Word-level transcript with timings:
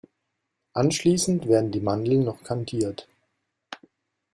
Anschließend 0.73 1.47
werden 1.47 1.69
die 1.71 1.79
Mandeln 1.79 2.23
noch 2.23 2.41
kandiert. 2.41 3.07